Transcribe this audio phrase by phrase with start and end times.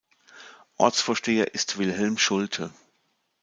[0.77, 2.73] Ortsvorsteher ist Wilhelm Schulte.